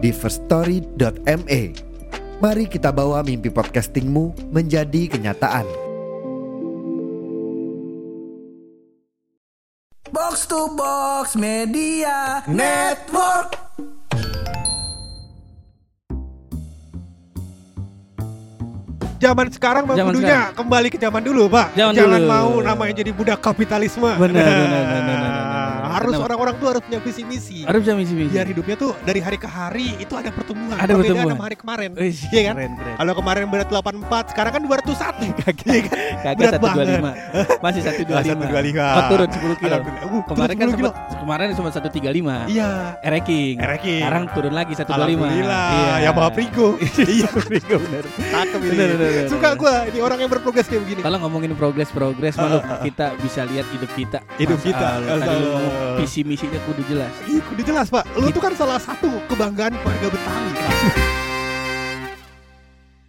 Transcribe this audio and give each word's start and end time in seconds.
di 0.00 0.10
firststory.me. 0.10 1.62
Mari 2.40 2.64
kita 2.72 2.88
bawa 2.88 3.20
mimpi 3.20 3.52
podcastingmu 3.52 4.48
menjadi 4.48 5.12
kenyataan. 5.12 5.68
Box 10.10 10.48
to 10.48 10.72
Box 10.74 11.36
Media 11.36 12.40
Network. 12.48 13.60
Zaman 19.20 19.52
sekarang 19.52 19.84
mah 19.84 20.00
Zaman 20.00 20.16
kudunya 20.16 20.40
kembali 20.56 20.88
ke 20.88 20.96
zaman 20.96 21.20
dulu, 21.20 21.44
Pak. 21.52 21.76
Zaman 21.76 21.92
Jangan 21.92 22.20
dulu. 22.24 22.32
mau 22.32 22.50
namanya 22.64 23.04
jadi 23.04 23.12
budak 23.12 23.44
kapitalisme. 23.44 24.08
Benar, 24.16 24.32
benar, 24.32 24.56
benar, 24.64 24.64
benar, 24.64 25.04
benar, 25.04 25.16
benar. 25.44 25.59
Harus 25.90 26.14
orang-orang 26.16 26.54
tuh 26.56 26.66
harus 26.68 26.82
punya 26.82 27.00
visi 27.00 27.22
misi. 27.22 27.58
Harus 27.62 27.80
bisa 27.82 27.94
misi 27.94 28.14
misi. 28.14 28.30
Biar 28.30 28.46
hidupnya 28.46 28.76
tuh 28.76 28.94
dari 29.00 29.18
hari 29.18 29.36
ke 29.36 29.46
hari 29.46 29.96
itu 29.96 30.14
ada 30.14 30.30
pertumbuhan. 30.30 30.76
Ada 30.76 30.86
Perbedaan 30.88 31.02
pertumbuhan. 31.02 31.32
sama 31.32 31.44
hari 31.44 31.56
kemarin. 31.56 31.90
Wih, 31.92 32.14
Iya 32.30 32.42
kan? 32.42 32.54
Keren, 32.56 32.72
keren. 32.74 32.94
Kalau 32.96 33.12
kemarin 33.14 33.42
berat 33.46 33.68
84, 33.68 34.30
sekarang 34.30 34.52
kan 34.52 34.62
201. 34.62 35.34
Kagak, 35.40 35.66
Iya 35.66 35.80
kan? 35.82 35.98
kagak 36.20 36.34
Berat 36.36 36.52
satu 36.52 36.66
dua 36.70 36.84
lima. 36.84 37.10
banget. 37.10 37.58
Masih 37.60 37.80
satu 37.82 38.00
dua 38.04 38.16
Ah, 38.16 38.22
lima. 38.22 38.44
125. 38.46 38.84
Oh 38.90 39.02
turun 39.08 39.28
10 39.30 39.54
kilo. 39.56 39.76
Uh, 39.76 40.22
Kemarin 40.26 40.54
kan 40.54 40.68
10 40.68 40.78
kilo. 40.78 40.90
sempat 40.90 41.18
kemarin 41.20 41.46
cuma 41.52 41.68
satu 41.70 41.88
tiga 41.88 42.10
lima. 42.10 42.36
Iya. 42.46 42.70
Ereking. 43.00 43.54
Ereking. 43.58 44.00
Sekarang 44.00 44.24
turun 44.30 44.52
lagi 44.52 44.72
satu 44.72 44.90
dua 44.90 45.06
lima. 45.06 45.26
Alhamdulillah. 45.26 45.68
Ya 45.98 46.10
bawa 46.10 46.30
prigo. 46.30 46.68
Iya, 47.10 47.26
Prigo 47.32 47.76
bener. 47.80 48.04
Cakep 48.06 48.60
ini. 48.62 48.84
Suka 49.26 49.48
gua 49.54 49.82
ini 49.84 49.98
orang 49.98 50.18
yang 50.18 50.30
berprogres 50.30 50.64
kayak 50.64 50.82
begini. 50.84 51.00
Kalau 51.00 51.18
ngomongin 51.18 51.52
progres-progres 51.52 52.36
malu 52.36 52.58
kita 52.82 53.16
bisa 53.18 53.42
lihat 53.44 53.66
hidup 53.70 53.90
kita. 53.92 54.18
Hidup 54.36 54.60
kita. 54.60 54.86
Allah, 55.00 55.18
Tadi 55.18 55.36
lu 55.36 55.48
ngomong 55.48 55.72
Allah. 55.72 55.79
Visi 55.96 56.20
misinya 56.22 56.60
kudu 56.62 56.82
jelas. 56.84 57.12
Iya, 57.24 57.40
udah 57.42 57.64
jelas 57.64 57.86
pak. 57.88 58.04
Lu 58.14 58.28
tuh 58.28 58.38
kan 58.38 58.52
salah 58.52 58.76
satu 58.76 59.08
kebanggaan 59.26 59.72
keluarga 59.74 60.06
Betawi. 60.08 60.50
Pak. 60.52 60.70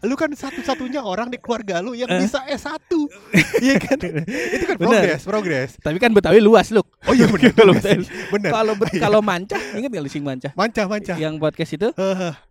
Lu 0.02 0.18
kan 0.18 0.34
satu-satunya 0.34 0.98
orang 0.98 1.30
di 1.30 1.38
keluarga 1.38 1.78
lu 1.78 1.94
yang 1.94 2.10
Eh? 2.10 2.26
bisa 2.26 2.42
S1 2.44 2.90
Iya 3.62 3.78
kan? 3.78 4.02
Itu 4.26 4.66
kan 4.66 4.76
progres, 4.76 5.22
progres 5.22 5.70
Tapi 5.78 6.02
kan 6.02 6.10
Betawi 6.10 6.42
luas, 6.42 6.74
Luk. 6.74 6.90
Oh 7.06 7.14
iya 7.14 7.30
bener 7.30 7.54
Kalau 7.62 7.78
Bener. 7.78 8.50
Kalau 8.50 8.74
bet- 8.74 8.98
kalau 8.98 9.20
manca, 9.22 9.62
ingat 9.78 9.94
gak 9.94 10.02
lu 10.02 10.10
sing 10.10 10.26
manca? 10.26 10.50
Manca, 10.58 10.90
manca 10.90 11.14
Yang 11.14 11.38
podcast 11.38 11.72
itu. 11.72 11.88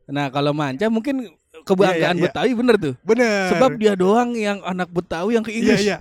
Nah, 0.06 0.30
kalau 0.30 0.54
manca 0.54 0.86
mungkin 0.86 1.26
kebanggaan 1.66 1.98
Iya, 1.98 2.06
iya, 2.14 2.14
iya. 2.14 2.30
Betawi 2.30 2.50
bener 2.54 2.74
tuh. 2.78 2.94
Bener 3.02 3.50
Sebab 3.50 3.70
dia 3.74 3.98
doang 3.98 4.30
yang 4.38 4.62
anak 4.62 4.86
Betawi 4.86 5.34
yang 5.34 5.42
ke 5.42 5.50
Iya, 5.50 5.58
Inggris. 5.58 5.80
iya 5.82 5.98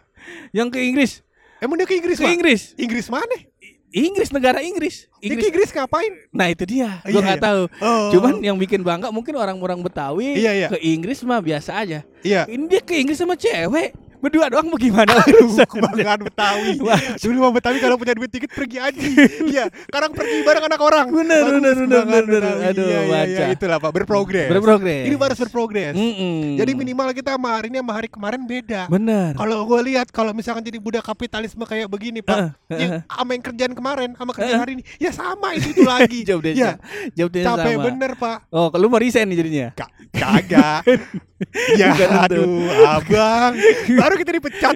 Yang 0.53 0.67
ke 0.69 0.79
Inggris. 0.85 1.11
Emang 1.57 1.81
dia 1.81 1.87
ke 1.89 1.97
Inggris 1.97 2.17
Ke? 2.21 2.29
Inggris. 2.29 2.61
Inggris 2.77 3.09
mana? 3.09 3.48
Inggris 3.89 4.29
negara 4.29 4.61
Inggris. 4.61 5.09
Dia 5.17 5.33
ke 5.33 5.33
Inggris. 5.33 5.45
Inggris 5.49 5.69
ngapain? 5.73 6.13
Nah, 6.29 6.47
itu 6.53 6.63
dia. 6.69 7.01
Iya, 7.01 7.09
Gua 7.09 7.21
nggak 7.25 7.39
iya. 7.41 7.47
tahu. 7.49 7.61
Oh. 7.81 8.09
Cuman 8.13 8.33
yang 8.45 8.57
bikin 8.61 8.85
bangga 8.85 9.09
mungkin 9.09 9.33
orang-orang 9.33 9.81
Betawi 9.81 10.37
Iya, 10.37 10.51
iya. 10.53 10.67
ke 10.69 10.77
Inggris 10.77 11.25
mah 11.25 11.41
biasa 11.41 11.73
aja. 11.81 12.05
Iya 12.21 12.45
Ini 12.45 12.63
dia 12.69 12.81
ke 12.85 12.93
Inggris 12.93 13.17
sama 13.17 13.33
cewek. 13.33 13.95
Berdua 14.19 14.51
doang 14.51 14.67
bagaimana? 14.69 15.15
Kebanggaan 15.63 16.19
Betawi. 16.21 16.75
Wah. 16.83 16.99
Dulu 17.15 17.37
mah 17.39 17.53
Betawi 17.55 17.79
kalau 17.79 17.95
punya 17.95 18.13
duit 18.13 18.27
dikit 18.27 18.51
pergi 18.51 18.77
aja. 18.77 18.99
Iya, 19.49 19.65
sekarang 19.87 20.11
pergi 20.11 20.43
bareng 20.43 20.63
anak 20.67 20.81
orang. 20.81 21.07
Bener, 21.09 21.41
bener, 21.41 21.73
bener, 21.79 22.23
bener. 22.27 22.43
Aduh, 22.69 22.85
iya, 22.85 22.99
iya, 23.01 23.21
iya, 23.25 23.39
baca. 23.41 23.55
itulah 23.55 23.77
Pak, 23.79 23.91
berprogres. 23.91 24.47
Berprogres. 24.47 25.03
Ini 25.07 25.15
harus 25.15 25.39
berprogres. 25.39 25.93
Mm-mm. 25.95 26.59
Jadi 26.59 26.71
minimal 26.75 27.07
kita 27.11 27.33
sama 27.33 27.49
hari 27.55 27.67
ini 27.69 27.79
sama 27.79 27.93
hari 27.95 28.07
kemarin 28.07 28.41
beda. 28.43 28.81
bener. 28.87 29.31
Kalau 29.33 29.63
gue 29.65 29.79
lihat 29.87 30.07
kalau 30.09 30.31
misalkan 30.31 30.61
jadi 30.61 30.77
budak 30.77 31.01
kapitalisme 31.01 31.63
kayak 31.63 31.87
begini 31.87 32.19
Pak, 32.19 32.37
ya, 32.37 32.77
heeh. 32.77 32.99
sama 33.07 33.29
yang 33.31 33.43
kerjaan 33.43 33.73
kemarin 33.73 34.09
sama 34.13 34.31
kerjaan 34.31 34.59
hari 34.59 34.71
ini, 34.77 34.83
ya 34.99 35.09
sama 35.09 35.55
itu 35.55 35.71
itu 35.71 35.81
lagi. 35.81 36.19
Jawab 36.27 36.41
dia. 36.43 36.53
ya, 36.53 36.71
Jawab 37.15 37.31
dia 37.31 37.43
capek 37.45 37.73
sama. 37.73 37.83
bener 37.89 38.11
Pak. 38.13 38.37
Oh, 38.51 38.67
lu 38.75 38.85
mau 38.87 38.99
resign 38.99 39.25
nih 39.25 39.37
jadinya? 39.39 39.67
Ka- 39.73 39.91
Kagak. 40.11 40.81
ya 41.79 41.95
aduh 42.27 42.67
abang 42.83 43.55
Baru 44.09 44.17
kita 44.17 44.31
dipecat 44.33 44.73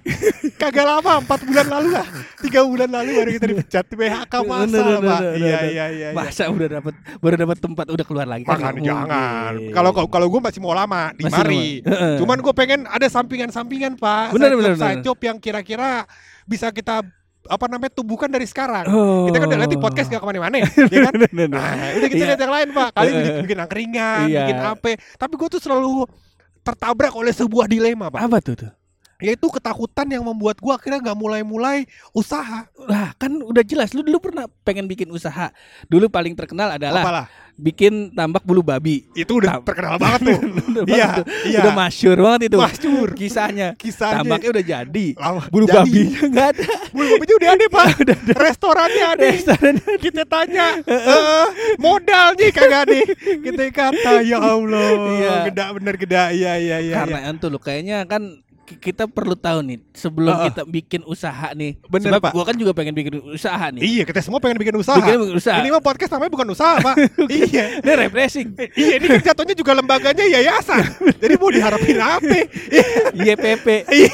Kagak 0.56 0.86
lama 0.86 1.26
4 1.26 1.48
bulan 1.50 1.66
lalu 1.68 1.90
lah 1.90 2.06
3 2.38 2.54
bulan 2.64 2.90
lalu 2.92 3.10
baru 3.16 3.30
kita 3.34 3.48
dipecat 3.50 3.84
PHK 3.90 4.34
Bener, 4.38 4.70
bener, 4.70 4.98
pak 5.02 5.20
bener, 5.20 5.34
Iya 5.34 5.42
iya 5.42 5.60
iya 5.66 5.86
iya. 5.90 6.08
Masa 6.14 6.46
udah 6.48 6.68
dapat 6.72 6.94
baru 7.18 7.36
dapat 7.36 7.58
tempat 7.58 7.86
udah 7.90 8.06
keluar 8.06 8.28
lagi 8.28 8.46
kan 8.46 8.62
nggak 8.62 8.78
jangan. 8.80 9.54
Kalau 9.74 9.90
kalau- 9.90 10.12
kalau 10.12 10.28
gue 10.30 10.38
masih 10.40 10.62
mau 10.62 10.72
lama 10.72 11.10
di 11.12 11.26
Masih 11.26 11.34
mari 11.34 11.66
lama. 11.82 12.18
Cuman 12.22 12.38
gue 12.40 12.54
pengen 12.54 12.80
ada 12.86 13.08
sampingan-sampingan 13.08 13.98
pak 13.98 14.32
Bener, 14.32 14.54
Side 14.54 14.56
bener, 14.56 14.70
job, 14.70 14.78
side 14.78 14.94
bener. 14.94 15.04
job 15.04 15.18
yang 15.20 15.38
kira-kira 15.40 15.90
Bisa 16.44 16.70
kita 16.70 17.02
apa 17.44 17.66
namanya 17.66 17.92
tumbuhkan 17.92 18.30
dari 18.30 18.46
sekarang 18.46 18.86
Oh. 18.86 19.26
Kita 19.26 19.42
kan 19.42 19.50
udah 19.50 19.60
lihat 19.60 19.72
di 19.72 19.82
podcast 19.82 20.08
gak 20.08 20.22
ke 20.22 20.28
mana-mana 20.28 20.56
ya 20.62 20.68
kan. 21.02 21.14
Nah, 21.50 21.74
udah 21.98 22.08
kita 22.08 22.22
Iya. 22.22 22.30
lihat 22.30 22.40
yang 22.40 22.54
lain 22.54 22.68
pak. 22.70 22.90
Kali 22.94 23.10
bikin, 23.10 23.34
bikin 23.44 23.58
angkringan, 23.60 24.26
Iya. 24.30 24.40
bikin 24.46 24.60
apa. 24.62 24.90
Tapi 25.18 25.34
gue 25.34 25.48
tuh 25.50 25.60
selalu 25.60 26.06
tertabrak 26.62 27.12
oleh 27.12 27.34
sebuah 27.34 27.66
dilema 27.66 28.08
pak. 28.08 28.22
Apa 28.24 28.38
tuh 28.40 28.56
tuh? 28.56 28.72
Yaitu 29.20 29.46
ketakutan 29.48 30.08
yang 30.08 30.24
membuat 30.24 30.58
gue 30.58 30.70
akhirnya 30.70 31.00
nggak 31.00 31.18
mulai-mulai 31.18 31.86
usaha. 32.12 32.66
Lah 32.84 33.14
kan 33.16 33.32
udah 33.34 33.62
jelas 33.62 33.92
lu 33.92 34.02
dulu 34.02 34.20
pernah 34.20 34.46
pengen 34.64 34.86
bikin 34.86 35.08
usaha. 35.10 35.54
Dulu 35.86 36.08
paling 36.08 36.34
terkenal 36.34 36.74
adalah 36.74 37.04
Apalah? 37.04 37.26
bikin 37.54 38.10
tambak 38.12 38.42
bulu 38.42 38.60
babi. 38.60 39.06
Itu 39.14 39.38
udah 39.38 39.62
Tam- 39.62 39.66
terkenal 39.66 39.96
banget 39.96 40.20
tuh. 40.26 40.40
Udah 40.74 40.84
Iya, 40.90 40.90
banget 40.90 41.16
tuh. 41.22 41.26
iya. 41.46 41.60
Udah 41.62 41.74
masyur 41.78 42.18
banget 42.18 42.42
itu. 42.50 42.58
Masyhur. 42.58 43.10
Kisahnya. 43.14 43.68
Kisahnya. 43.78 44.26
Tambaknya 44.26 44.50
udah 44.50 44.64
jadi. 44.66 45.08
Lama. 45.16 45.42
Bulu 45.54 45.66
Jadi. 45.66 45.78
babinya 45.78 46.20
enggak 46.26 46.48
ada. 46.50 46.64
Bulu 46.90 47.08
babinya 47.14 47.36
udah 47.38 47.50
ada 47.54 47.66
pak. 47.70 47.86
Restorannya 48.50 49.06
ada. 49.06 49.26
Restoran 49.30 49.74
Kita 50.02 50.24
tanya 50.26 50.66
eh, 50.90 51.48
modalnya 51.78 52.48
kagak 52.50 52.82
ada. 52.90 52.96
Kita 53.22 53.64
kata 53.70 54.14
ya 54.26 54.38
Allah. 54.42 54.90
Iya. 55.14 55.34
Geda 55.48 55.66
bener 55.72 55.94
geda. 55.96 56.22
Iya 56.34 56.54
iya 56.58 56.78
iya. 56.82 56.96
Karena 57.06 57.20
itu 57.30 57.48
loh 57.48 57.62
kayaknya 57.62 58.02
kan 58.10 58.42
kita 58.64 59.06
perlu 59.06 59.36
tahu 59.36 59.60
nih 59.62 59.78
sebelum 59.92 60.34
Heeh. 60.34 60.46
kita 60.50 60.62
bikin 60.64 61.02
usaha 61.04 61.52
nih. 61.52 61.76
Bener, 61.86 62.16
Sebab 62.16 62.22
Pak. 62.24 62.32
gua 62.32 62.44
kan 62.48 62.56
juga 62.56 62.72
pengen 62.72 62.96
bikin 62.96 63.20
usaha 63.28 63.66
nih. 63.70 63.82
Iya 63.84 64.04
kita 64.08 64.24
semua 64.24 64.40
pengen 64.40 64.58
bikin 64.58 64.76
usaha. 64.80 64.98
Bikin 64.98 65.36
usaha. 65.36 65.60
Ini 65.60 65.70
mah 65.70 65.84
podcast 65.84 66.12
namanya 66.16 66.32
bukan 66.32 66.48
usaha 66.52 66.80
pak. 66.80 66.96
iya. 67.30 67.84
Ini 67.84 67.92
refreshing. 68.08 68.56
Iya 68.74 68.94
ini 68.98 69.06
kan 69.12 69.22
jatuhnya 69.32 69.56
juga 69.56 69.72
lembaganya 69.76 70.24
yayasan. 70.24 70.84
Jadi 71.22 71.34
mau 71.36 71.52
diharapin 71.52 72.00
apa? 72.00 72.40
YPP 73.14 73.68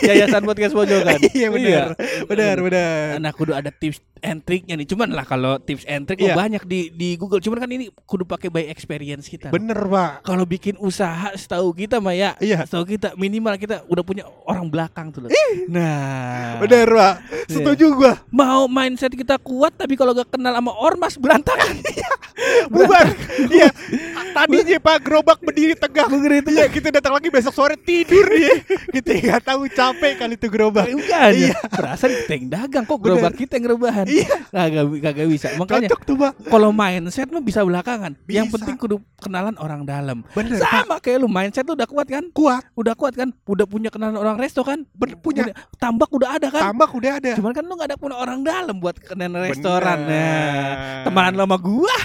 Yayasan 0.03 0.43
Podcast 0.43 0.73
Pojokan. 0.73 1.19
iya 1.31 1.47
benar. 1.49 1.87
Benar 2.25 2.55
benar. 2.59 3.07
Nah, 3.21 3.31
kudu 3.31 3.53
ada 3.53 3.69
tips 3.69 4.01
and 4.21 4.43
triknya 4.43 4.75
nih. 4.75 4.87
Cuman 4.87 5.11
lah 5.11 5.23
kalau 5.23 5.57
tips 5.57 5.83
and 5.85 6.05
trick 6.05 6.19
Iya. 6.19 6.33
mah 6.33 6.47
banyak 6.47 6.63
di 6.65 6.91
di 6.91 7.09
Google. 7.15 7.39
Cuman 7.39 7.59
kan 7.59 7.69
ini 7.69 7.87
kudu 8.03 8.23
pakai 8.23 8.51
by 8.51 8.67
experience 8.67 9.27
kita. 9.27 9.49
Bener 9.49 9.77
pak. 9.77 10.23
Kalau 10.23 10.43
bikin 10.43 10.75
usaha 10.77 11.31
setahu 11.33 11.71
kita 11.71 11.97
mah 11.97 12.13
ya, 12.13 12.35
Iya. 12.39 12.63
setahu 12.63 12.83
kita 12.85 13.15
minimal 13.15 13.55
kita 13.55 13.83
udah 13.87 14.03
punya 14.03 14.23
orang 14.45 14.67
belakang 14.67 15.09
tuh 15.09 15.25
loh. 15.25 15.29
Nah, 15.67 16.59
Bener 16.59 16.87
pak. 16.87 17.15
Setuju 17.49 17.85
gua. 17.93 18.13
mau 18.29 18.67
mindset 18.67 19.13
kita 19.13 19.39
kuat 19.39 19.73
tapi 19.73 19.95
kalau 19.95 20.13
gak 20.13 20.29
kenal 20.29 20.53
sama 20.53 20.73
ormas 20.75 21.15
berantakan. 21.15 21.79
Bubar. 22.73 23.07
Iya. 23.49 23.69
Tadinya 24.35 24.77
pak 24.79 24.97
gerobak 25.03 25.39
berdiri 25.41 25.75
tegak. 25.75 26.07
Iya 26.49 26.65
kita 26.69 26.89
datang 26.89 27.17
lagi 27.17 27.27
besok 27.27 27.51
sore 27.51 27.75
tidur 27.75 28.25
dia. 28.29 28.61
Kita 28.89 29.09
nggak 29.11 29.41
tahu 29.43 29.67
capek 29.67 30.13
kali 30.17 30.35
itu 30.37 30.47
gerobak. 30.47 30.87
Iya. 30.87 31.51
ya. 31.51 31.55
Perasaan 31.67 32.11
kita 32.25 32.31
yang 32.35 32.47
dagang 32.47 32.83
kok 32.85 32.99
gerobak 32.99 33.33
kita 33.35 33.57
yang 33.57 33.75
rebahan. 33.75 34.05
Iya. 34.09 34.35
Kagak 34.49 34.85
kagak 35.05 35.27
bisa. 35.29 35.47
Makanya 35.55 35.87
Cocok 35.93 36.01
tuh 36.03 36.15
pak. 36.17 36.31
kalau 36.49 36.69
mindset 36.73 37.29
mah 37.29 37.43
bisa 37.45 37.61
belakangan. 37.61 38.17
Yang 38.25 38.49
Bisa. 38.49 38.55
penting 38.57 38.75
kudu 38.81 38.97
kenalan 39.21 39.53
orang 39.61 39.85
dalam. 39.85 40.25
Bener, 40.33 40.57
Sama 40.57 40.97
kayak 40.97 41.21
lu 41.21 41.29
mindset 41.29 41.65
lu 41.69 41.77
udah 41.77 41.85
kuat 41.85 42.07
kan? 42.09 42.25
Kuat. 42.33 42.63
Udah 42.73 42.93
kuat 42.97 43.13
kan? 43.13 43.29
Udah 43.45 43.69
punya 43.69 43.93
kenalan 43.93 44.17
orang 44.17 44.41
resto 44.41 44.65
kan? 44.65 44.81
Bener, 44.97 45.15
punya. 45.21 45.45
Punya 45.45 45.55
tambak 45.77 46.09
udah 46.09 46.41
ada 46.41 46.47
kan? 46.49 46.73
Tambak 46.73 46.89
udah 46.97 47.11
ada. 47.21 47.31
Cuman 47.37 47.53
kan 47.53 47.63
lu 47.63 47.73
gak 47.77 47.93
ada 47.93 47.97
punya 48.01 48.17
orang 48.17 48.41
dalam 48.41 48.75
buat 48.81 48.97
kenalan 48.97 49.45
restoran. 49.45 49.97
Bener. 50.03 50.09
Nah, 50.09 51.03
teman 51.05 51.31
lu 51.37 51.43
sama 51.45 51.57
gua. 51.61 51.95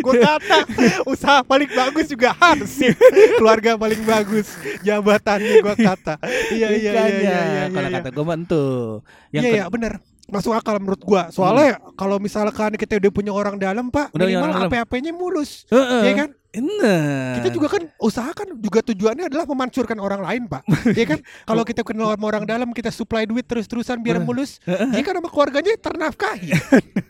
Gue 0.00 0.14
kata 0.18 0.58
usaha 1.06 1.40
paling 1.44 1.70
bagus 1.70 2.10
juga 2.10 2.34
Hansip 2.34 2.96
Keluarga 3.38 3.76
paling 3.76 4.02
bagus 4.02 4.50
Jabatannya 4.82 5.62
gue 5.62 5.74
kata 5.76 6.14
Iya 6.50 6.68
iya 6.74 6.90
iya 6.90 6.90
Makanya, 6.90 7.20
iya 7.20 7.38
iya 7.40 7.62
Kalau 7.70 7.88
iya. 7.88 7.96
kata 8.00 8.10
gua. 8.12 8.82
Yang 9.30 9.44
Iya 9.44 9.50
iya 9.54 9.64
bener 9.70 9.92
Masuk 10.30 10.54
akal 10.54 10.78
menurut 10.78 11.02
gua 11.02 11.28
Soalnya 11.28 11.78
kalau 11.98 12.16
misalkan 12.16 12.74
kita 12.74 12.96
udah 12.96 13.10
punya 13.12 13.32
orang 13.34 13.58
dalam 13.58 13.90
pak 13.90 14.14
Udah 14.14 14.26
Minimal. 14.26 14.70
HP-HP-nya 14.70 15.12
mulus 15.12 15.66
Heeh. 15.68 16.02
Iya 16.08 16.12
kan 16.16 16.28
Nah. 16.52 17.38
Kita 17.38 17.48
juga 17.48 17.70
kan 17.70 17.82
usaha 17.96 18.26
kan 18.30 18.50
juga 18.52 18.82
tujuannya 18.82 19.30
adalah 19.30 19.46
memancurkan 19.46 19.94
orang 19.96 20.18
lain, 20.20 20.42
Pak. 20.44 20.66
Iya 20.98 21.06
kan? 21.06 21.18
Kalau 21.46 21.62
kita 21.62 21.80
kenal 21.80 22.10
sama 22.10 22.26
orang 22.26 22.42
dalam, 22.42 22.68
kita 22.70 22.90
supply 22.90 23.22
duit 23.22 23.46
terus-terusan 23.46 23.98
biar 23.98 24.18
mulus, 24.18 24.58
ya 24.66 25.00
kan 25.00 25.14
sama 25.14 25.28
keluarganya 25.28 25.78
ternafkahi. 25.78 26.50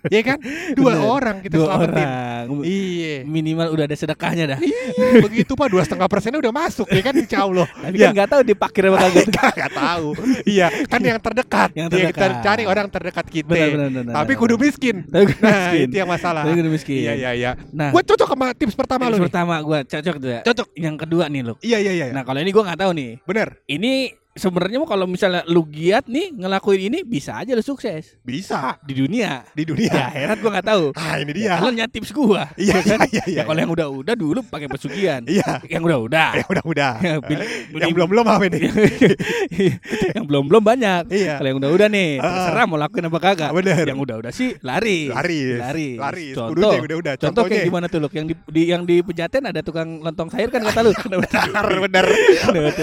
Iya 0.00 0.22
kan? 0.24 0.38
Dua 0.72 0.96
Bener. 0.96 1.04
orang 1.04 1.36
kita 1.38 1.54
dua 1.54 1.66
selamatin. 1.70 1.92
orang. 1.92 2.48
Iya. 2.62 3.16
Minimal 3.22 3.66
udah 3.70 3.84
ada 3.84 3.92
sedekahnya 3.92 4.44
dah. 4.46 4.58
Iya, 4.58 5.20
begitu 5.20 5.52
Pak, 5.52 5.68
dua 5.68 5.84
setengah 5.84 6.08
persennya 6.08 6.40
udah 6.40 6.52
masuk, 6.56 6.88
ya 6.88 7.00
kan? 7.00 7.12
Insya 7.14 7.44
Allah. 7.44 7.68
Tapi 7.68 7.94
Iya. 7.94 8.08
kan 8.08 8.14
nggak 8.16 8.28
tahu 8.28 8.42
dipakir 8.42 8.82
apa 8.86 8.96
kagak. 8.98 9.24
Gak, 9.36 9.52
gak 9.54 9.72
tahu. 9.72 10.08
Iya, 10.42 10.66
kan 10.84 11.00
yang 11.00 11.18
terdekat. 11.18 11.68
Yang 11.72 11.88
Iya, 11.90 12.08
kita 12.08 12.16
terdekat. 12.18 12.42
cari 12.42 12.62
orang 12.64 12.86
terdekat 12.88 13.26
kita. 13.28 13.52
Benar, 13.52 13.68
benar, 13.70 13.88
benar, 13.92 14.14
Tapi 14.16 14.32
kudu 14.34 14.54
miskin. 14.56 14.96
Tapi 15.04 15.24
kudu 15.28 15.40
Nah, 15.40 15.52
miskin. 15.68 15.80
itu 15.86 15.96
yang 15.96 16.10
masalah. 16.10 16.42
Tapi 16.44 16.54
kudu 16.56 16.70
miskin. 16.70 17.00
Iya, 17.00 17.12
iya, 17.14 17.30
iya. 17.32 17.50
Nah, 17.70 17.88
Gue 17.92 18.02
cocok 18.02 18.28
sama 18.28 18.46
tips 18.52 18.72
pertama 18.74 19.04
tips 19.06 19.12
lo. 19.12 19.24
Pertama 19.30 19.54
gua 19.62 19.78
cocok 19.86 20.16
tuh 20.18 20.30
ya. 20.34 20.40
Cocok. 20.44 20.68
Yang 20.74 20.96
kedua 21.06 21.24
nih 21.30 21.42
lo. 21.46 21.54
Iya, 21.62 21.78
iya, 21.78 21.92
iya. 21.94 22.06
Nah 22.10 22.26
kalau 22.26 22.42
ini 22.42 22.50
gua 22.50 22.66
nggak 22.66 22.80
tahu 22.82 22.92
nih. 22.98 23.10
Bener. 23.24 23.48
Ini 23.70 23.92
sebenarnya 24.32 24.78
mah 24.78 24.88
kalau 24.88 25.04
misalnya 25.04 25.42
lu 25.44 25.62
giat 25.64 26.06
nih 26.06 26.30
ngelakuin 26.32 26.86
ini 26.86 26.98
bisa 27.02 27.34
aja 27.36 27.50
lu 27.50 27.60
sukses 27.60 28.14
Bisa 28.20 28.78
di 28.80 28.94
dunia. 28.96 29.42
di 29.50 29.64
dunia. 29.64 29.90
Ya 29.90 30.06
heran 30.08 30.38
gua 30.38 30.50
nggak 30.52 30.68
tahu. 30.68 30.84
Ah, 30.94 31.18
ini 31.18 31.32
dia. 31.34 31.56
Kalau 31.56 31.72
nyat 31.72 31.90
tips 31.90 32.10
gua. 32.10 32.46
Iya, 32.54 32.78
iya, 32.78 32.96
iya, 33.04 33.22
iya. 33.26 33.36
Ya 33.36 33.42
kalau 33.42 33.58
yang 33.58 33.70
udah-udah 33.70 34.14
dulu 34.14 34.40
pakai 34.44 34.66
pesugihan. 34.66 35.22
Iya. 35.24 35.60
Yang 35.64 35.82
udah-udah. 35.84 36.28
Ya 36.36 36.44
udah 36.46 36.64
udah. 36.64 36.92
Ya, 37.02 37.14
pilih- 37.18 37.50
yang 37.74 37.90
belum 37.90 38.08
belum 38.08 38.24
apa 38.24 38.44
ini? 38.46 38.60
yang 40.14 40.24
belum-belum 40.24 40.62
banyak. 40.62 41.02
Iya. 41.10 41.34
Kalau 41.36 41.48
yang 41.48 41.58
udah-udah 41.58 41.88
nih, 41.88 42.10
Ah. 42.16 42.26
terserah 42.46 42.64
mau 42.64 42.78
lakuin 42.78 43.04
apa 43.06 43.18
kagak. 43.20 43.50
Bener. 43.52 43.84
Yang 43.84 43.98
udah-udah 44.00 44.32
sih 44.32 44.54
lari. 44.60 45.10
Lari. 45.10 45.40
Lari. 45.56 45.88
Lari. 45.96 46.26
Contoh. 46.32 46.72
Yang 46.72 46.84
udah-udah. 46.86 47.14
Contoh 47.16 47.26
Contohnya. 47.42 47.50
kayak 47.52 47.66
gimana 47.66 47.86
tuh, 47.86 47.98
Luk? 47.98 48.12
Yang 48.12 48.26
di, 48.26 48.34
di 48.48 48.62
yang 48.64 48.82
di 48.84 48.96
Pejaten 49.00 49.42
ada 49.44 49.60
tukang 49.60 49.98
lontong 49.98 50.28
sayur 50.28 50.48
kan 50.48 50.62
kata 50.62 50.80
lu. 50.80 50.92
Benar, 51.10 51.66
benar. 51.82 52.04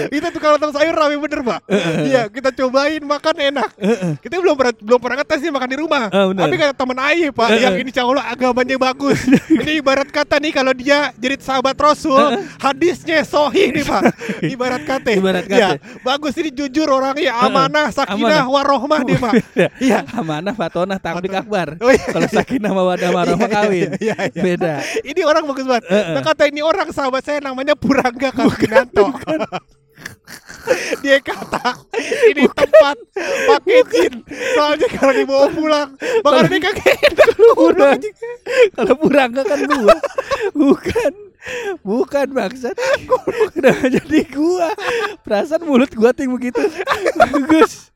Kita 0.08 0.28
tuh 0.28 0.40
kalau 0.40 0.56
tentang 0.56 0.74
sayur 0.74 0.92
rame 0.92 1.16
bener, 1.18 1.37
Pak. 1.44 1.60
Iya, 2.04 2.22
kita 2.28 2.50
cobain 2.54 3.02
makan 3.02 3.36
enak. 3.52 3.70
Kita 4.22 4.34
belum 4.38 4.54
pernah 4.56 4.74
belum 4.78 5.00
pernah 5.00 5.16
ngetes 5.22 5.40
nih 5.44 5.52
makan 5.52 5.68
di 5.68 5.78
rumah. 5.78 6.02
Ah. 6.10 6.26
Tapi 6.30 6.54
kata 6.56 6.74
teman 6.74 6.98
Aye, 6.98 7.28
Pak, 7.30 7.48
yang 7.54 7.74
ini 7.78 7.90
Allah 7.98 8.24
agamanya 8.30 8.76
bagus. 8.78 9.18
ini 9.50 9.82
ibarat 9.82 10.08
kata 10.08 10.38
nih 10.38 10.52
kalau 10.54 10.72
dia 10.72 11.10
jadi 11.18 11.36
sahabat 11.38 11.76
Rasul, 11.78 12.20
hadisnya 12.58 13.22
sohih 13.26 13.74
nih, 13.74 13.84
Pak. 13.84 14.02
Ibarat 14.54 14.82
kata. 14.86 15.08
Ibarat 15.14 15.44
kata. 15.46 15.58
Ya, 15.58 15.68
bagus 16.00 16.34
ini 16.38 16.50
jujur 16.54 16.88
orangnya 16.88 17.34
amanah, 17.38 17.90
sakinah, 17.90 18.46
warohmah 18.48 19.00
dia, 19.04 19.18
Pak. 19.18 19.34
Iya. 19.78 20.02
Amanah 20.14 20.54
Fatonah 20.54 20.98
Tablik 20.98 21.34
Akbar. 21.34 21.78
Oh, 21.78 21.90
iya. 21.92 22.06
Kalau 22.10 22.26
Sakinah 22.30 22.72
Mawadah 22.72 23.10
Warahmah 23.14 23.48
Iya, 23.48 23.54
iya, 23.54 23.62
kawin. 23.62 23.90
iya, 24.00 24.16
iya. 24.32 24.42
Beda. 24.42 24.74
Ini 25.04 25.20
orang 25.22 25.42
bagus 25.46 25.66
banget. 25.66 25.84
Nah, 25.88 26.22
kata 26.22 26.50
ini 26.50 26.60
orang 26.64 26.88
sahabat 26.90 27.22
saya 27.22 27.38
namanya 27.42 27.74
Purangga 27.78 28.30
Kakinanto. 28.34 29.12
Dia 31.04 31.18
kata 31.22 31.78
ini 32.30 32.44
tempat 32.50 32.96
pakai 33.48 33.80
jin. 33.92 34.14
Soalnya 34.54 34.88
kalau 34.92 35.12
dibawa 35.14 35.46
pulang, 35.52 35.88
bakal 36.24 36.44
dia 36.48 36.70
Kurang. 37.58 37.98
anjing. 37.98 38.16
Kalau 38.74 38.94
Purangga 38.98 39.42
kan 39.46 39.60
gua. 39.64 39.96
Bukan. 40.54 41.12
Bukan 41.86 42.26
bangsat. 42.34 42.76
Kenapa 43.54 43.86
jadi 43.88 44.20
gua? 44.34 44.68
Perasaan 45.24 45.64
mulut 45.64 45.90
gua 45.94 46.12
ting 46.12 46.28
begitu. 46.28 46.60
Bagus. 47.16 47.90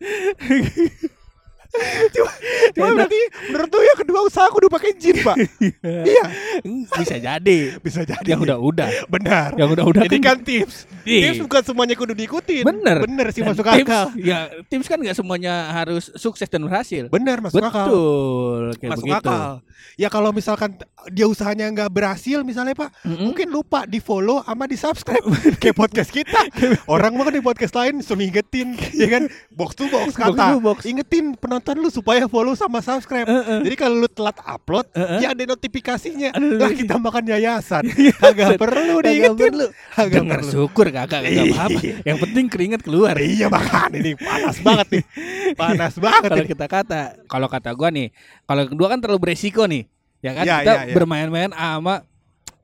Cuma, 2.12 2.30
cuma 2.76 2.86
berarti 2.94 3.20
menurut 3.48 3.68
tuh 3.68 3.80
yang 3.80 3.98
kedua 3.98 4.20
usaha 4.22 4.44
aku 4.44 4.60
udah 4.60 4.72
pakai 4.72 4.92
jin, 4.92 5.16
Pak. 5.18 5.36
Iya, 5.82 6.24
Bisa 6.92 7.16
jadi. 7.16 7.58
bisa 7.80 8.04
jadi. 8.04 8.28
Yang 8.28 8.44
udah-udah. 8.44 9.08
Benar. 9.08 9.56
Yang 9.56 9.68
udah-udah 9.78 10.02
Ini 10.04 10.18
kan 10.20 10.36
kan 10.36 10.38
tips. 10.44 10.84
Iya. 11.02 11.32
Tips 11.32 11.38
bukan 11.42 11.62
semuanya 11.64 11.94
kudu 11.96 12.12
diikutin. 12.12 12.64
Bener. 12.64 12.96
Bener 13.02 13.26
sih 13.32 13.40
Dan 13.40 13.56
masuk 13.56 13.64
tips, 13.64 13.88
akal. 13.88 14.04
Ya, 14.14 14.38
tips 14.68 14.86
kan 14.86 14.98
nggak 15.00 15.16
semuanya 15.16 15.54
harus 15.72 16.12
sukses 16.14 16.44
dan 16.46 16.60
berhasil. 16.62 17.08
Bener 17.08 17.40
masuk 17.40 17.64
akal. 17.64 17.86
Betul, 17.88 18.62
masuk 18.84 19.06
begitu. 19.08 19.16
akal. 19.24 19.50
Ya 19.96 20.08
kalau 20.08 20.30
misalkan 20.30 20.76
dia 21.08 21.26
usahanya 21.26 21.66
nggak 21.68 21.90
berhasil 21.90 22.40
misalnya 22.40 22.72
Pak, 22.72 23.02
Mm-mm. 23.02 23.28
mungkin 23.28 23.48
lupa 23.48 23.84
di 23.84 23.98
follow 23.98 24.40
sama 24.40 24.64
di 24.64 24.76
subscribe 24.76 25.24
kayak 25.60 25.74
podcast 25.74 26.08
kita. 26.08 26.40
Orang 26.84 27.16
mah 27.16 27.28
kan 27.28 27.34
di 27.34 27.42
podcast 27.42 27.74
lain 27.74 28.00
suruh 28.00 28.22
ingetin, 28.22 28.72
ya 28.92 29.08
kan 29.08 29.24
box 29.50 29.72
to 29.74 29.88
box 29.88 30.14
kata. 30.14 30.54
to 30.54 30.60
box. 30.60 30.84
Ingetin 30.84 31.32
penonton 31.34 31.60
lu 31.72 31.86
supaya 31.86 32.26
follow 32.26 32.52
sama 32.52 32.78
subscribe. 32.78 33.22
Jadi 33.62 33.74
kalau 33.74 33.94
lu 33.96 34.06
telat 34.06 34.34
upload, 34.40 34.90
Uh-uh. 34.90 35.18
ya 35.18 35.30
ada 35.30 35.44
notifikasinya. 35.44 36.30
Ada 36.30 36.40
Lah 36.40 36.50
notifikasi. 36.66 36.80
kita 36.82 36.94
makan 36.96 37.24
yayasan, 37.28 37.82
kagak 38.20 38.50
perlu 38.56 38.98
Kagak 38.98 39.06
diingetin. 39.06 39.52
perlu. 39.54 39.66
Kagak 39.92 40.14
Dengar 40.18 40.40
perlu. 40.40 40.50
syukur 40.50 40.86
kakak 40.88 41.20
nggak 41.22 41.44
apa-apa. 41.48 41.80
Yang 42.02 42.18
penting 42.20 42.44
keringat 42.48 42.80
keluar. 42.80 43.14
Iya 43.14 43.46
makan 43.46 43.90
ini 43.94 44.12
panas 44.14 44.56
banget 44.58 44.86
nih, 44.90 45.02
panas 45.60 45.94
banget. 45.94 46.28
Kalau 46.28 46.46
kita 46.48 46.66
kata, 46.66 47.00
kalau 47.24 47.46
kata 47.46 47.70
gua 47.70 47.88
nih, 47.88 48.08
kalau 48.42 48.62
kedua 48.66 48.86
kan 48.88 48.98
terlalu 48.98 49.20
beresiko 49.22 49.62
nih. 49.64 49.86
Ya 50.18 50.32
kan 50.32 50.44
Ya, 50.44 50.56
kita 50.58 50.72
ya, 50.72 50.82
ya. 50.88 50.94
bermain-main 50.94 51.50
sama 51.50 52.02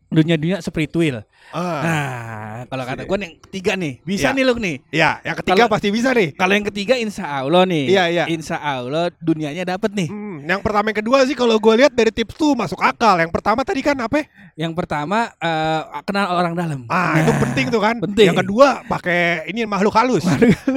dunia-dunia 0.09 0.59
spiritual. 0.59 1.28
Ah. 1.49 1.81
Nah, 1.81 2.57
kalau 2.69 2.85
kata 2.85 3.09
gua 3.09 3.17
nih, 3.17 3.25
yang 3.25 3.37
ketiga 3.41 3.73
nih, 3.73 3.93
bisa 4.05 4.29
Ya. 4.29 4.37
nih 4.37 4.45
Luk 4.45 4.61
nih. 4.61 4.77
Ya, 4.93 5.11
yang 5.25 5.33
ketiga 5.33 5.65
Kalau- 5.65 5.73
pasti 5.73 5.89
bisa 5.89 6.13
nih. 6.13 6.37
Kalau 6.37 6.53
yang 6.53 6.67
ketiga 6.69 6.95
insya 6.95 7.25
Allah 7.25 7.65
nih. 7.65 7.85
Iya, 7.89 8.05
iya. 8.13 8.25
Insya 8.29 8.61
Allah 8.61 9.09
dunianya 9.17 9.65
dapat 9.65 9.97
nih. 9.97 10.13
Hmm, 10.13 10.45
yang 10.45 10.61
pertama 10.61 10.93
yang 10.93 11.01
kedua 11.01 11.25
sih 11.25 11.33
kalau 11.33 11.57
gue 11.57 11.75
lihat 11.81 11.97
dari 11.97 12.13
tips 12.13 12.37
tuh 12.37 12.53
masuk 12.53 12.77
akal. 12.79 13.17
Yang 13.17 13.33
pertama 13.33 13.65
tadi 13.65 13.81
kan 13.81 13.97
apa? 13.97 14.21
ya? 14.21 14.25
Yang 14.61 14.73
pertama 14.77 15.33
eh, 15.41 15.81
kenal 16.05 16.37
orang 16.37 16.53
dalam. 16.53 16.85
Ah, 16.85 17.17
itu 17.17 17.33
penting 17.41 17.73
tuh 17.73 17.81
kan. 17.81 17.97
penting. 17.97 18.29
Yang 18.29 18.45
kedua 18.45 18.85
pakai 18.85 19.49
ini 19.49 19.65
makhluk 19.65 19.97
halus. 19.97 20.29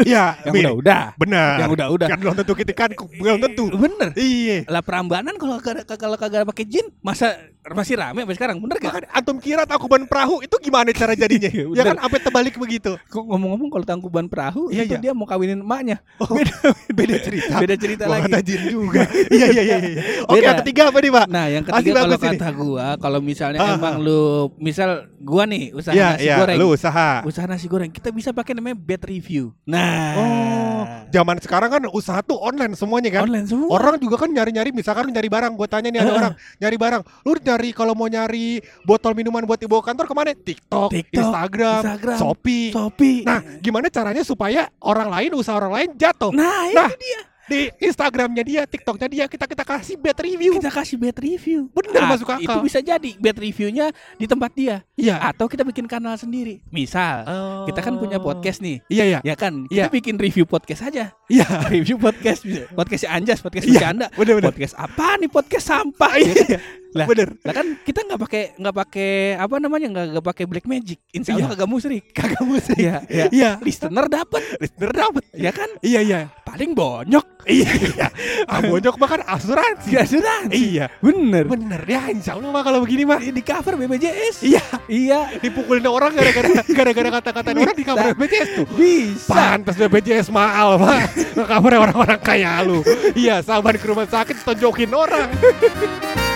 Iya, 0.07 0.39
Yang 0.47 0.53
udah-udah. 0.55 1.03
Benar. 1.19 1.53
Yang 1.59 1.71
udah-udah. 1.75 2.07
Kan 2.07 2.17
belum 2.23 2.35
tentu 2.39 2.53
kita 2.55 2.71
kan 2.71 2.89
belum 2.95 3.37
tentu. 3.43 3.65
Bener. 3.75 4.15
Iya. 4.15 4.63
Lah 4.71 4.79
perambanan 4.79 5.35
kalau 5.35 5.59
kagak 5.59 5.83
kalau 5.99 6.15
kagak 6.15 6.47
pakai 6.47 6.63
jin 6.63 6.87
masa 7.03 7.35
masih 7.61 7.93
rame 7.93 8.25
sampai 8.25 8.37
sekarang 8.39 8.57
bener 8.57 8.81
gak? 8.81 9.05
Antum 9.13 9.37
kira 9.37 9.67
tangkuban 9.69 10.09
perahu 10.09 10.41
itu 10.41 10.50
gimana 10.57 10.89
cara 10.91 11.13
jadinya? 11.13 11.47
Iya, 11.51 11.63
ya 11.71 11.83
kan 11.85 11.95
sampai 11.97 12.19
terbalik 12.19 12.55
begitu. 12.55 12.97
Kok 13.07 13.23
ngomong-ngomong 13.23 13.69
kalau 13.69 13.85
tangkuban 13.85 14.25
perahu 14.25 14.67
Iya, 14.67 14.83
itu 14.83 14.95
iya. 14.97 15.01
dia 15.01 15.11
mau 15.11 15.23
kawinin 15.23 15.59
emaknya. 15.59 16.03
Oh, 16.17 16.27
beda, 16.35 16.53
beda 16.91 17.15
cerita. 17.17 17.53
Beda 17.55 17.75
cerita 17.75 18.03
Gua 18.05 18.17
lagi. 18.17 18.23
kata 18.27 18.39
jin 18.41 18.61
juga. 18.67 19.03
iya 19.35 19.47
iya 19.47 19.63
iya 19.63 19.77
iya. 19.79 20.01
Oke, 20.25 20.41
yang 20.41 20.59
ketiga 20.59 20.81
apa 20.89 20.97
nih, 20.99 21.11
Pak? 21.11 21.25
Nah, 21.27 21.45
yang 21.47 21.63
ketiga 21.63 21.91
kalau 21.97 22.09
bagus 22.09 22.19
ini. 22.21 22.29
kata 22.35 22.47
gua, 22.51 22.85
kalau 22.97 23.19
misalnya 23.21 23.59
Ah, 23.59 23.75
emang 23.75 23.95
lu 23.99 24.21
misal 24.57 24.89
gua 25.17 25.43
nih 25.45 25.71
usaha 25.71 25.93
Iya, 25.93 26.07
nasi 26.15 26.25
iya, 26.25 26.35
goreng. 26.37 26.57
lu 26.57 26.65
usaha. 26.69 27.09
Usaha 27.23 27.45
nasi 27.45 27.65
goreng, 27.67 27.89
kita 27.89 28.09
bisa 28.09 28.29
pakai 28.31 28.51
namanya 28.51 28.75
bad 28.75 29.01
review. 29.05 29.53
Nah, 29.63 30.13
Oh, 30.13 30.83
zaman 31.09 31.37
sekarang 31.37 31.69
kan 31.69 31.81
usaha 31.89 32.19
tuh 32.19 32.37
online 32.37 32.73
semuanya 32.73 33.09
kan? 33.11 33.23
online 33.23 33.45
semua. 33.45 33.69
Orang 33.71 33.95
juga 33.97 34.17
kan 34.17 34.29
nyari-nyari 34.29 34.71
misalkan 34.71 35.07
nyari 35.07 35.27
barang, 35.27 35.53
gue 35.53 35.67
tanya 35.67 35.87
nih 35.87 35.99
ada 35.99 36.05
Heeh. 36.05 36.19
orang 36.19 36.33
nyari 36.57 36.77
barang, 36.77 37.01
lu 37.21 37.31
nyari 37.37 37.69
kalau 37.71 37.93
mau 37.93 38.07
nyari 38.07 38.45
botol 38.81 39.13
minuman 39.13 39.43
buat 39.43 39.57
dibawa 39.57 39.81
kantor 39.81 40.05
ke 40.05 40.13
mana? 40.13 40.31
TikTok, 40.41 40.89
TikTok, 40.89 41.21
Instagram, 41.21 41.81
Instagram, 41.81 42.17
Shopee. 42.17 42.67
Shopee. 42.71 43.19
Nah, 43.23 43.39
gimana 43.59 43.87
caranya 43.87 44.21
supaya 44.21 44.67
orang 44.79 45.07
lain 45.07 45.31
usaha 45.33 45.55
orang 45.55 45.71
lain 45.71 45.89
jatuh? 45.95 46.33
Nah, 46.33 46.67
Nah, 46.69 46.89
itu 46.89 46.97
dia. 46.99 47.21
Di 47.41 47.67
Instagramnya 47.83 48.47
dia, 48.47 48.61
TikToknya 48.63 49.11
dia, 49.11 49.25
kita 49.27 49.43
kita 49.43 49.67
kasih 49.67 49.99
bad 49.99 50.15
review. 50.23 50.55
Kita 50.55 50.71
kasih 50.71 50.95
bad 50.95 51.19
review. 51.19 51.67
Bener, 51.75 51.99
Ah, 51.99 52.07
masuk 52.07 52.31
akal. 52.31 52.39
Itu 52.39 52.57
bisa 52.63 52.79
jadi 52.79 53.11
bad 53.19 53.35
reviewnya 53.35 53.91
di 54.15 54.23
tempat 54.23 54.55
dia. 54.55 54.87
Iya. 54.95 55.19
Atau 55.19 55.51
kita 55.51 55.67
bikin 55.67 55.83
kanal 55.83 56.15
sendiri. 56.15 56.63
Misal, 56.71 57.27
kita 57.67 57.83
kan 57.83 57.99
punya 57.99 58.23
podcast 58.23 58.63
nih. 58.63 58.79
Iya 58.87 59.03
iya. 59.03 59.19
Ya 59.25 59.35
kan, 59.35 59.67
Iya. 59.67 59.83
kita 59.83 59.99
bikin 59.99 60.15
review 60.15 60.47
podcast 60.47 60.87
aja. 60.87 61.11
Iya. 61.27 61.43
review 61.75 61.99
podcast 61.99 62.47
podcast 62.71 63.01
si 63.03 63.07
Anjas, 63.11 63.43
podcast 63.43 63.67
Iya, 63.67 63.83
bercanda. 63.83 64.07
bener-bener. 64.15 64.47
Podcast 64.47 64.75
apa 64.79 65.19
nih? 65.19 65.27
Podcast 65.27 65.65
sampah. 65.67 66.13
Iya, 66.15 66.31
ya 66.31 66.35
kan? 66.55 66.59
Iya. 66.91 66.97
Lah, 66.97 67.05
Bener. 67.07 67.29
lah 67.39 67.53
kan 67.53 67.67
kita 67.81 67.99
nggak 68.03 68.19
pakai 68.19 68.43
nggak 68.55 68.75
pakai 68.77 69.11
apa 69.35 69.55
namanya 69.57 69.87
nggak 69.89 70.05
nggak 70.11 70.25
pakai 70.27 70.43
black 70.45 70.65
magic. 70.65 70.99
Insya 71.09 71.33
Allah 71.33 71.47
Iya. 71.47 71.53
kagak 71.55 71.69
musrik. 71.69 72.03
Kagak 72.17 72.43
musik. 72.43 72.75
Iya, 72.75 72.95
iya. 73.07 73.25
Iya. 73.31 73.49
Listener 73.59 74.05
dapat, 74.05 74.41
Listener 74.57 74.91
dapet. 74.91 75.23
ya 75.31 75.51
kan? 75.51 75.69
Iya 75.79 75.99
iya. 76.01 76.19
Paling 76.43 76.71
bonyok. 76.71 77.25
Iya 77.41 77.69
iya. 77.73 78.07
Ah, 78.45 78.59
bonyok 78.61 78.95
bahkan 78.97 79.23
asuransi. 79.23 79.89
Ya 79.89 80.03
sudah. 80.03 80.51
Iya. 80.51 80.85
Bener. 80.99 81.47
Bener 81.47 81.81
ya 81.81 82.05
insya 82.07 82.35
Allah 82.35 82.51
mah 82.51 82.61
kalau 82.61 82.83
begini 82.83 83.01
mah. 83.01 83.17
Di 83.17 83.39
cover 83.41 83.79
BPJS. 83.79 84.43
Iya. 84.43 84.63
Iya. 84.85 85.19
Dipukulin 85.39 85.87
orang 85.87 86.11
gara-gara 86.11 86.51
gara-gara 86.61 87.09
kata-kata 87.13 87.49
orang 87.51 87.73
di 87.73 87.83
kamar 87.83 88.11
BPJS 88.13 88.49
tuh. 88.53 88.65
Bisa. 88.75 89.31
Pantes 89.31 89.75
BPJS 89.75 90.27
mahal 90.29 90.75
pak 90.75 91.11
Ngecover 91.33 91.73
orang-orang 91.79 92.19
kaya 92.19 92.59
lu 92.61 92.83
Iya 93.13 93.39
sabar 93.39 93.75
ke 93.75 93.85
rumah 93.85 94.05
sakit 94.05 94.43
tonjokin 94.43 94.91
orang 94.91 95.27